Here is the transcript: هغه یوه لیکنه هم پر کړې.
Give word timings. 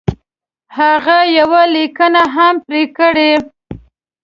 هغه 0.77 1.17
یوه 1.37 1.61
لیکنه 1.75 2.23
هم 2.35 2.55
پر 2.67 2.75
کړې. 2.97 3.31